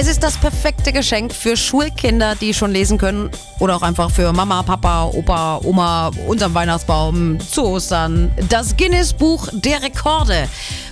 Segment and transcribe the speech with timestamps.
[0.00, 3.30] Es ist das perfekte Geschenk für Schulkinder, die schon lesen können.
[3.58, 8.32] Oder auch einfach für Mama, Papa, Opa, Oma, unterm Weihnachtsbaum, zu Ostern.
[8.48, 10.48] Das Guinness-Buch der Rekorde.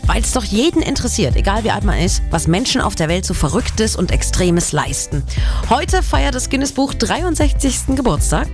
[0.09, 3.27] Weil es doch jeden interessiert, egal wie alt man ist, was Menschen auf der Welt
[3.27, 5.23] so Verrücktes und Extremes leisten.
[5.69, 7.95] Heute feiert das Guinness-Buch 63.
[7.95, 8.49] Geburtstag.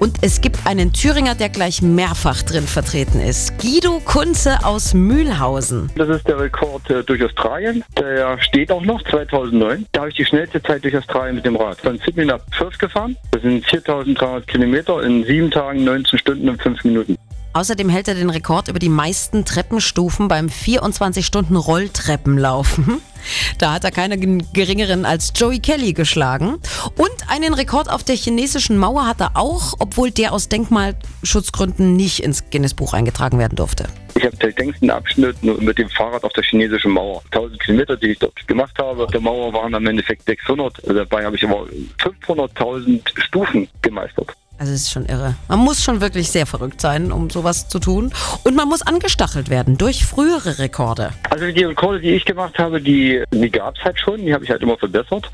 [0.00, 3.56] Und es gibt einen Thüringer, der gleich mehrfach drin vertreten ist.
[3.58, 5.90] Guido Kunze aus Mühlhausen.
[5.96, 7.82] Das ist der Rekord äh, durch Australien.
[7.98, 9.86] Der steht auch noch 2009.
[9.92, 11.80] Da habe ich die schnellste Zeit durch Australien mit dem Rad.
[11.80, 13.16] Von Sydney nach Perth gefahren.
[13.30, 17.16] Das sind 4300 Kilometer in sieben Tagen, 19 Stunden und 5 Minuten.
[17.54, 23.02] Außerdem hält er den Rekord über die meisten Treppenstufen beim 24-Stunden-Rolltreppenlaufen.
[23.56, 26.58] Da hat er keinen geringeren als Joey Kelly geschlagen.
[26.96, 32.24] Und einen Rekord auf der chinesischen Mauer hat er auch, obwohl der aus Denkmalschutzgründen nicht
[32.24, 33.86] ins Guinness-Buch eingetragen werden durfte.
[34.16, 37.22] Ich habe den längsten Abschnitt mit dem Fahrrad auf der chinesischen Mauer.
[37.26, 39.04] 1000 Kilometer, die ich dort gemacht habe.
[39.04, 40.82] Auf der Mauer waren am Endeffekt 600.
[40.84, 41.68] Dabei habe ich aber
[42.00, 44.34] 500.000 Stufen gemeistert.
[44.62, 45.34] Also es ist schon irre.
[45.48, 48.12] Man muss schon wirklich sehr verrückt sein, um sowas zu tun.
[48.44, 51.10] Und man muss angestachelt werden durch frühere Rekorde.
[51.30, 54.24] Also die Rekorde, die ich gemacht habe, die, die gab es halt schon.
[54.24, 55.28] Die habe ich halt immer verbessert.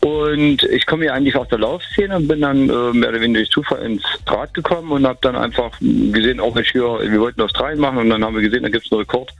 [0.00, 3.40] Und ich komme ja eigentlich aus der Laufszene und bin dann äh, mehr oder weniger
[3.40, 7.42] durch Zufall ins Rad gekommen und habe dann einfach gesehen, auch nicht hier, wir wollten
[7.42, 9.30] Australien machen und dann haben wir gesehen, da gibt es einen Rekord.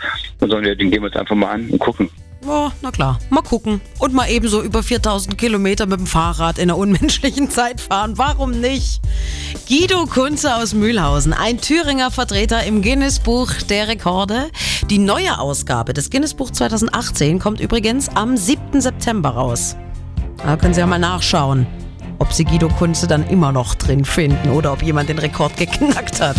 [0.41, 2.11] Und dann, ja, den gehen wir jetzt einfach mal an und gucken.
[2.47, 3.83] Oh, na klar, mal gucken.
[3.99, 8.17] Und mal ebenso über 4000 Kilometer mit dem Fahrrad in einer unmenschlichen Zeit fahren.
[8.17, 9.01] Warum nicht?
[9.69, 14.51] Guido Kunze aus Mühlhausen, ein Thüringer Vertreter im Guinness-Buch der Rekorde.
[14.89, 18.81] Die neue Ausgabe des Guinness-Buch 2018 kommt übrigens am 7.
[18.81, 19.77] September raus.
[20.39, 21.67] Da können Sie ja mal nachschauen,
[22.19, 26.21] ob Sie Guido Kunze dann immer noch drin finden oder ob jemand den Rekord geknackt
[26.21, 26.39] hat.